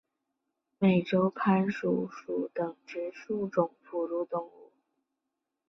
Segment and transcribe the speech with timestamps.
[0.79, 4.71] 美洲攀鼠属等之数种哺乳动物。